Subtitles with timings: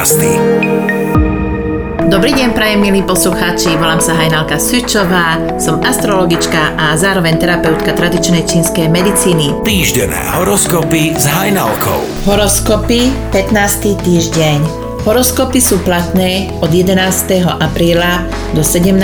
[0.00, 0.32] podcasty.
[2.08, 8.48] Dobrý deň, prajem milí poslucháči, volám sa Hajnalka Sučová, som astrologička a zároveň terapeutka tradičnej
[8.48, 9.60] čínskej medicíny.
[9.60, 12.00] Týždené horoskopy s Hajnalkou.
[12.24, 14.00] Horoskopy 15.
[14.00, 14.58] týždeň.
[15.04, 16.96] Horoskopy sú platné od 11.
[17.60, 18.24] apríla
[18.56, 18.96] do 17.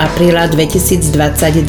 [0.00, 1.68] apríla 2022.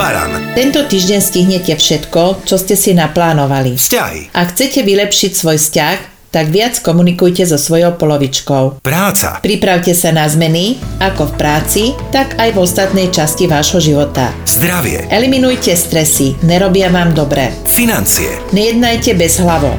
[0.00, 0.56] Baran.
[0.56, 3.76] Tento týždeň stihnete všetko, čo ste si naplánovali.
[3.76, 4.32] Vzťahy.
[4.32, 8.82] Ak chcete vylepšiť svoj vzťah, tak viac komunikujte so svojou polovičkou.
[8.82, 9.38] Práca.
[9.38, 14.34] Pripravte sa na zmeny, ako v práci, tak aj v ostatnej časti vášho života.
[14.42, 15.06] Zdravie.
[15.14, 17.54] Eliminujte stresy, nerobia vám dobre.
[17.70, 18.34] Financie.
[18.50, 19.70] Nejednajte bez hlavo.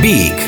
[0.00, 0.38] Bík.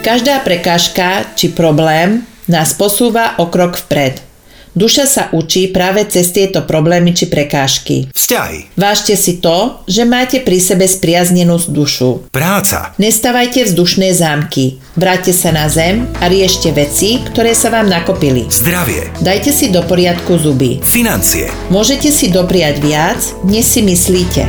[0.00, 4.27] Každá prekážka či problém nás posúva o krok vpred.
[4.76, 8.08] Duša sa učí práve cez tieto problémy či prekážky.
[8.12, 8.74] Vzťahy.
[8.76, 12.28] Vážte si to, že máte pri sebe spriaznenú dušu.
[12.32, 12.92] Práca.
[13.00, 14.80] Nestávajte vzdušné zámky.
[14.98, 18.50] Vráťte sa na zem a riešte veci, ktoré sa vám nakopili.
[18.50, 19.08] Zdravie.
[19.24, 20.82] Dajte si do poriadku zuby.
[20.84, 21.48] Financie.
[21.72, 24.44] Môžete si dopriať viac, než si myslíte.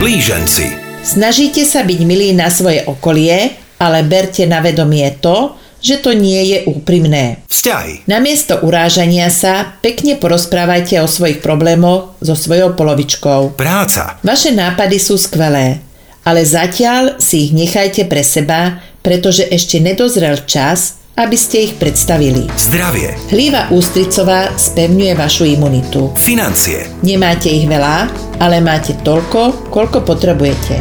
[0.00, 0.76] Blíženci.
[1.04, 5.52] Snažíte sa byť milí na svoje okolie, ale berte na vedomie to,
[5.84, 7.44] že to nie je úprimné.
[7.52, 8.08] Vzťahy.
[8.08, 13.60] Namiesto urážania sa pekne porozprávajte o svojich problémoch so svojou polovičkou.
[13.60, 14.16] Práca.
[14.24, 15.84] Vaše nápady sú skvelé,
[16.24, 22.48] ale zatiaľ si ich nechajte pre seba, pretože ešte nedozrel čas, aby ste ich predstavili.
[22.56, 23.14] Zdravie.
[23.30, 26.10] Hlíva ústricová spevňuje vašu imunitu.
[26.16, 26.90] Financie.
[27.04, 28.08] Nemáte ich veľa,
[28.40, 30.80] ale máte toľko, koľko potrebujete.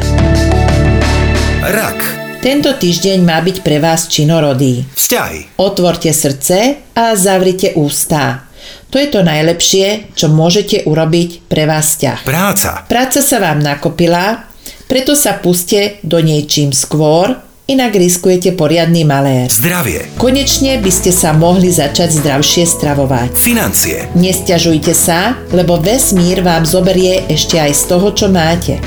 [1.61, 2.22] Rak.
[2.43, 4.83] Tento týždeň má byť pre vás činorodý.
[4.99, 5.55] Vzťahy.
[5.63, 8.51] Otvorte srdce a zavrite ústa.
[8.91, 12.27] To je to najlepšie, čo môžete urobiť pre vás vzťah.
[12.27, 12.83] Práca.
[12.91, 14.51] Práca sa vám nakopila,
[14.91, 17.31] preto sa puste do nej čím skôr,
[17.71, 19.47] inak riskujete poriadny malér.
[19.47, 20.11] Zdravie.
[20.19, 23.39] Konečne by ste sa mohli začať zdravšie stravovať.
[23.39, 24.11] Financie.
[24.19, 28.83] Nesťažujte sa, lebo vesmír vám zoberie ešte aj z toho, čo máte.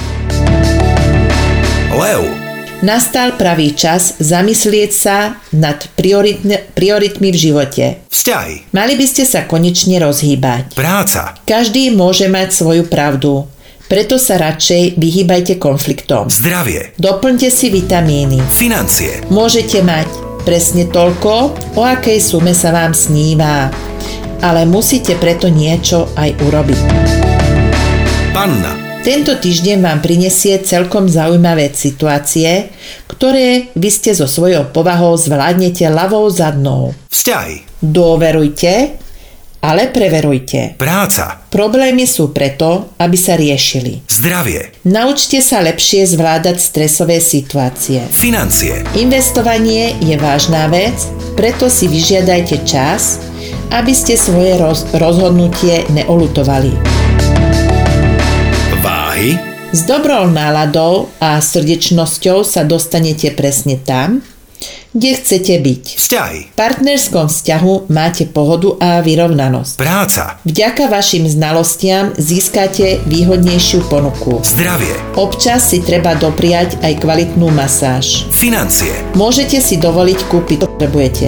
[1.97, 2.46] Lev.
[2.85, 7.85] Nastal pravý čas zamyslieť sa nad prioritne, prioritmi v živote.
[8.13, 8.69] Vzťahy.
[8.77, 10.77] Mali by ste sa konečne rozhýbať.
[10.77, 11.41] Práca.
[11.49, 13.49] Každý môže mať svoju pravdu,
[13.87, 16.27] preto sa radšej vyhýbajte konfliktom.
[16.29, 16.93] Zdravie.
[16.99, 18.43] Doplňte si vitamíny.
[18.51, 19.25] Financie.
[19.33, 20.11] Môžete mať
[20.43, 23.71] presne toľko, o akej sume sa vám sníva,
[24.43, 26.81] ale musíte preto niečo aj urobiť.
[28.35, 28.86] Panna.
[29.07, 32.75] Tento týždeň vám prinesie celkom zaujímavé situácie,
[33.07, 36.91] ktoré vy ste so svojou povahou zvládnete ľavou zadnou.
[37.07, 37.63] Vzťahy.
[37.79, 38.99] Dôverujte,
[39.63, 40.75] ale preverujte.
[40.75, 41.39] Práca.
[41.55, 44.03] Problémy sú preto, aby sa riešili.
[44.11, 44.75] Zdravie.
[44.91, 48.03] Naučte sa lepšie zvládať stresové situácie.
[48.11, 48.83] Financie.
[48.99, 50.99] Investovanie je vážna vec,
[51.39, 53.23] preto si vyžiadajte čas,
[53.71, 56.96] aby ste svoje roz- rozhodnutie neolutovali.
[59.75, 64.23] S dobrou náladou a srdečnosťou sa dostanete presne tam,
[64.95, 65.85] kde chcete byť.
[65.99, 66.41] Vzťahy.
[66.49, 69.75] V partnerskom vzťahu máte pohodu a vyrovnanosť.
[69.75, 70.39] Práca.
[70.47, 74.39] Vďaka vašim znalostiam získate výhodnejšiu ponuku.
[74.47, 74.95] Zdravie.
[75.19, 78.23] Občas si treba dopriať aj kvalitnú masáž.
[78.31, 78.95] Financie.
[79.19, 81.27] Môžete si dovoliť kúpiť, čo potrebujete.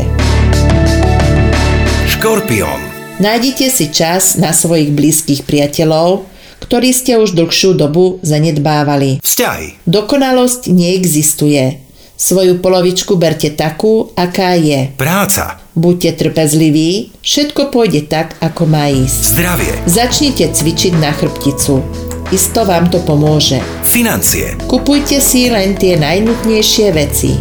[2.06, 2.78] Škorpión.
[3.18, 6.37] Nájdite si čas na svojich blízkych priateľov,
[6.68, 9.24] ktorí ste už dlhšiu dobu zanedbávali.
[9.24, 9.88] Vzťahy.
[9.88, 11.80] Dokonalosť neexistuje.
[12.18, 14.92] Svoju polovičku berte takú, aká je.
[15.00, 15.64] Práca.
[15.72, 19.20] Buďte trpezliví, všetko pôjde tak, ako má ísť.
[19.32, 19.72] Zdravie.
[19.88, 21.80] Začnite cvičiť na chrbticu.
[22.28, 23.64] Isto vám to pomôže.
[23.86, 24.58] Financie.
[24.68, 27.32] Kupujte si len tie najnutnejšie veci.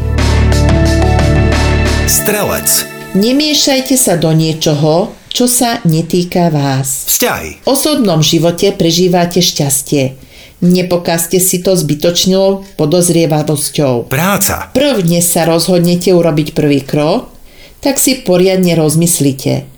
[2.07, 2.69] Strelec.
[3.17, 7.07] Nemiešajte sa do niečoho, čo sa netýka vás.
[7.07, 7.63] Vzťahy.
[7.63, 10.17] V osobnom živote prežívate šťastie.
[10.57, 14.09] Nepokazte si to zbytočnou podozrievavosťou.
[14.09, 14.73] Práca.
[14.73, 17.29] Prvne sa rozhodnete urobiť prvý krok,
[17.77, 19.69] tak si poriadne rozmyslite.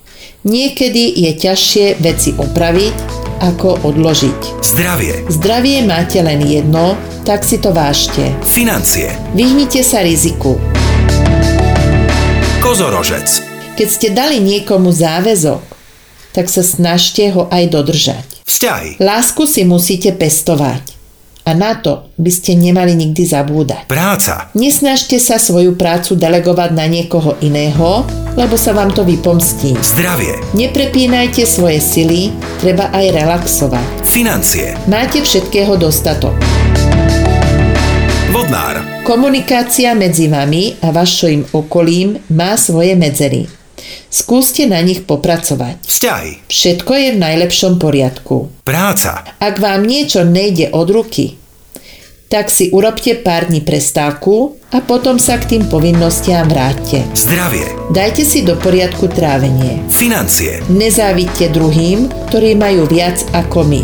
[0.48, 2.96] Niekedy je ťažšie veci opraviť,
[3.44, 4.64] ako odložiť.
[4.64, 5.28] Zdravie.
[5.28, 6.96] Zdravie máte len jedno,
[7.28, 8.32] tak si to vážte.
[8.48, 9.12] Financie.
[9.36, 10.56] Vyhnite sa riziku.
[12.64, 13.49] Kozorožec.
[13.80, 15.64] Keď ste dali niekomu záväzok,
[16.36, 18.44] tak sa snažte ho aj dodržať.
[18.44, 19.00] Vzťahy.
[19.00, 21.00] Lásku si musíte pestovať.
[21.48, 23.88] A na to by ste nemali nikdy zabúdať.
[23.88, 24.52] Práca.
[24.52, 28.04] Nesnažte sa svoju prácu delegovať na niekoho iného,
[28.36, 29.80] lebo sa vám to vypomstí.
[29.80, 30.44] Zdravie.
[30.60, 34.04] Neprepínajte svoje sily, treba aj relaxovať.
[34.04, 34.76] Financie.
[34.92, 36.36] Máte všetkého dostatok.
[38.36, 38.84] Vodnár.
[39.08, 43.59] Komunikácia medzi vami a vašim okolím má svoje medzery.
[44.10, 45.86] Skúste na nich popracovať.
[45.86, 46.50] Vzťahy.
[46.50, 48.50] Všetko je v najlepšom poriadku.
[48.66, 49.38] Práca.
[49.38, 51.38] Ak vám niečo nejde od ruky,
[52.26, 57.06] tak si urobte pár dní prestávku a potom sa k tým povinnostiam vráťte.
[57.14, 57.70] Zdravie.
[57.94, 59.86] Dajte si do poriadku trávenie.
[59.94, 60.66] Financie.
[60.74, 63.82] Nezávidte druhým, ktorí majú viac ako my.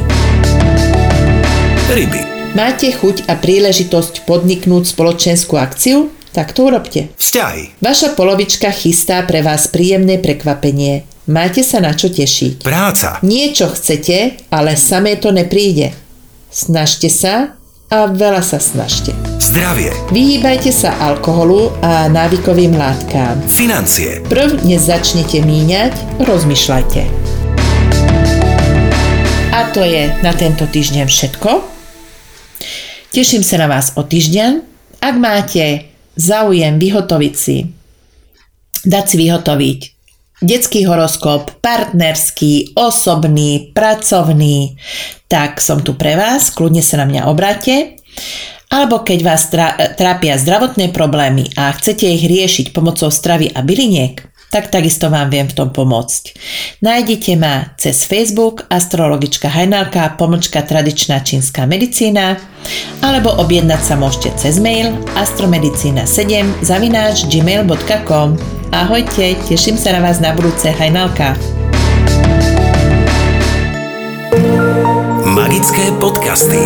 [1.86, 2.22] Ryby.
[2.58, 6.10] Máte chuť a príležitosť podniknúť spoločenskú akciu?
[6.36, 7.16] Tak to urobte.
[7.16, 7.80] Vzťahy.
[7.80, 11.08] Vaša polovička chystá pre vás príjemné prekvapenie.
[11.32, 12.60] Máte sa na čo tešiť.
[12.60, 13.24] Práca.
[13.24, 15.96] Niečo chcete, ale samé to nepríde.
[16.52, 17.56] Snažte sa
[17.88, 19.16] a veľa sa snažte.
[19.40, 19.96] Zdravie.
[20.12, 23.40] Vyhýbajte sa alkoholu a návykovým látkám.
[23.48, 24.20] Financie.
[24.28, 27.02] Prv, než začnete míňať, rozmýšľajte.
[29.56, 31.64] A to je na tento týždeň všetko.
[33.16, 34.60] Teším sa na vás o týždeň.
[35.00, 37.68] Ak máte záujem vyhotoviť si,
[38.84, 39.80] dať si vyhotoviť.
[40.44, 44.76] Detský horoskop, partnerský, osobný, pracovný,
[45.32, 48.04] tak som tu pre vás, kľudne sa na mňa obráte.
[48.68, 49.48] Alebo keď vás
[49.96, 55.48] trápia zdravotné problémy a chcete ich riešiť pomocou stravy a byliniek, tak takisto vám viem
[55.50, 56.24] v tom pomôcť.
[56.80, 62.40] Nájdete ma cez Facebook astrologička Hajnalka pomlčka tradičná čínska medicína
[63.04, 68.40] alebo objednať sa môžete cez mail astromedicína7 zavináč gmail.com
[68.74, 71.38] Ahojte, teším sa na vás na budúce Hajnalka.
[75.36, 76.64] Magické podcasty